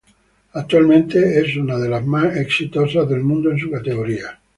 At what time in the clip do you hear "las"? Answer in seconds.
1.87-2.03